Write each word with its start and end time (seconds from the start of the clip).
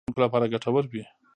دا 0.03 0.07
به 0.07 0.11
د 0.11 0.11
لوستونکو 0.13 0.23
لپاره 0.29 0.51
ګټور 0.53 0.83
وي. 0.91 1.03